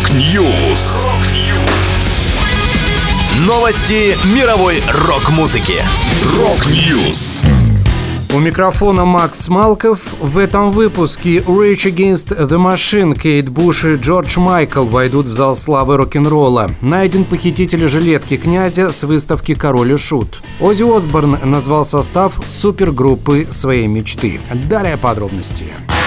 [0.00, 1.06] Rock News.
[3.46, 5.82] Новости мировой рок-музыки.
[6.38, 7.42] Rock News.
[8.34, 9.98] У микрофона Макс Малков.
[10.20, 15.54] В этом выпуске Rage Against the Machine, Кейт Буш и Джордж Майкл войдут в зал
[15.54, 16.70] славы рок-н-ролла.
[16.80, 20.40] Найден похититель жилетки князя с выставки «Король и Шут».
[20.60, 24.40] Оззи Осборн назвал состав супергруппы своей мечты.
[24.66, 25.66] Далее подробности.
[25.88, 25.99] They're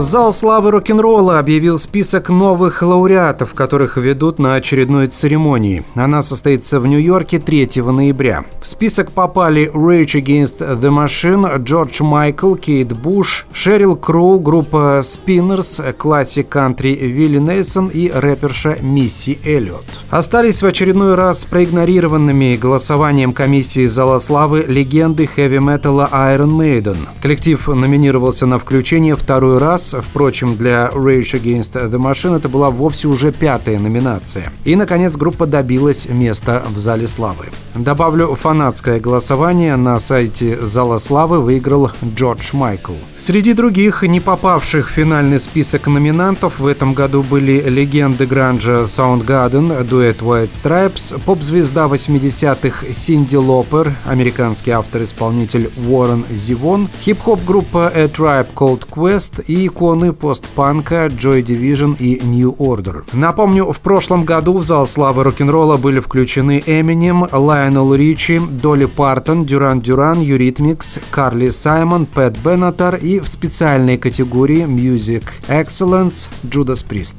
[0.00, 5.84] Зал славы рок-н-ролла объявил список новых лауреатов, которых ведут на очередной церемонии.
[5.94, 8.46] Она состоится в Нью-Йорке 3 ноября.
[8.62, 15.92] В список попали Rage Against the Machine, Джордж Майкл, Кейт Буш, Шерил Кроу, группа Spinners,
[15.92, 19.84] классик кантри Вилли Нельсон и рэперша Мисси Эллиот.
[20.08, 26.96] Остались в очередной раз проигнорированными голосованием комиссии Зала славы легенды хэви-металла Iron Maiden.
[27.20, 33.08] Коллектив номинировался на включение второй раз, впрочем, для Rage Against the Machine это была вовсе
[33.08, 34.52] уже пятая номинация.
[34.64, 37.46] И, наконец, группа добилась места в Зале славы.
[37.74, 42.94] Добавлю фанатское голосование на сайте Зала славы выиграл Джордж Майкл.
[43.16, 49.84] Среди других, не попавших в финальный список номинантов в этом году были легенды гранжа Soundgarden,
[49.84, 58.48] дуэт White Stripes, поп-звезда 80-х Синди Лопер, американский автор-исполнитель Уоррен Зивон, хип-хоп группа A Tribe
[58.54, 63.04] Called Quest и иконы постпанка Joy Division и New Order.
[63.14, 69.46] Напомню, в прошлом году в зал славы рок-н-ролла были включены Эминем, Лайонел Ричи, Долли Партон,
[69.46, 77.16] Duran Duran, Eurythmics, Карли Саймон, Пэт Беннатор и в специальной категории Musical Excellence Judas Priest.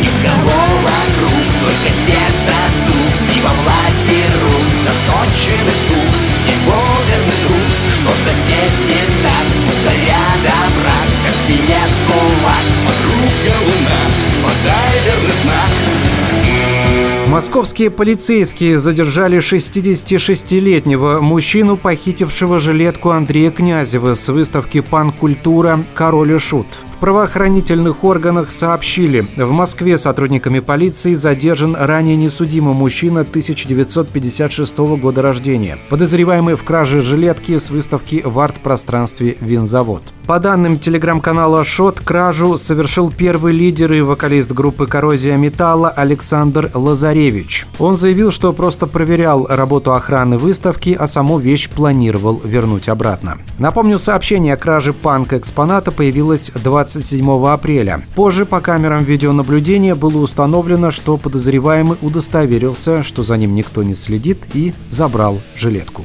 [0.00, 4.47] Никого вокруг, только сердце стук И во власти рук
[13.56, 14.00] луна,
[14.42, 15.38] подай верный
[17.28, 25.84] Московские полицейские задержали 66-летнего мужчину, похитившего жилетку Андрея Князева с выставки «Пан-культура.
[25.94, 26.66] Король и Шут».
[26.98, 35.78] В правоохранительных органах сообщили, в Москве сотрудниками полиции задержан ранее несудимый мужчина 1956 года рождения,
[35.90, 40.02] подозреваемый в краже жилетки с выставки в арт-пространстве «Винзавод».
[40.26, 47.66] По данным телеграм-канала «Шот», кражу совершил первый лидер и вокалист группы «Коррозия металла» Александр Лазаревич.
[47.78, 53.38] Он заявил, что просто проверял работу охраны выставки, а саму вещь планировал вернуть обратно.
[53.58, 56.50] Напомню, сообщение о краже панк-экспоната появилось
[56.88, 58.02] 27 апреля.
[58.14, 64.38] Позже по камерам видеонаблюдения было установлено, что подозреваемый удостоверился, что за ним никто не следит
[64.54, 66.04] и забрал жилетку.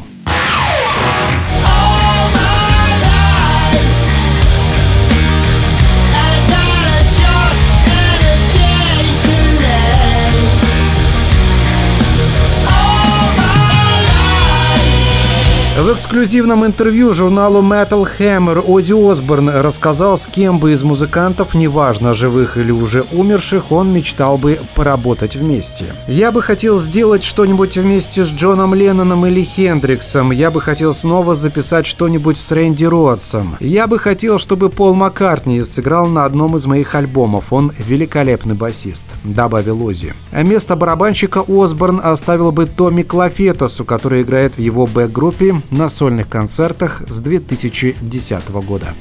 [15.76, 22.14] В эксклюзивном интервью журналу Metal Hammer Оззи Осборн рассказал, с кем бы из музыкантов, неважно,
[22.14, 25.86] живых или уже умерших, он мечтал бы поработать вместе.
[26.08, 30.32] «Я бы хотел сделать что-нибудь вместе с Джоном Ленноном или Хендриксом.
[30.32, 33.58] Я бы хотел снова записать что-нибудь с Рэнди Ротсом.
[33.60, 37.52] Я бы хотел, чтобы Пол Маккартни сыграл на одном из моих альбомов.
[37.52, 40.14] Он великолепный басист»,— добавил Оззи.
[40.32, 47.04] Место барабанщика Осборн оставил бы Томми Клафетосу, который играет в его бэк-группе на сольных концертах
[47.08, 48.94] с 2010 года.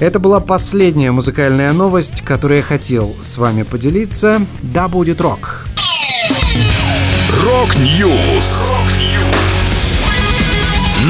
[0.00, 4.40] Это была последняя музыкальная новость, которую я хотел с вами поделиться.
[4.62, 5.66] Да будет рок!
[7.44, 8.72] Рок-Ньюс.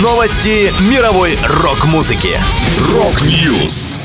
[0.03, 2.39] Новости мировой рок-музыки.
[2.93, 4.01] Рок-Ньюс.